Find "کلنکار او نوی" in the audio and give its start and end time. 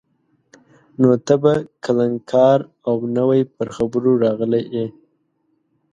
1.83-3.41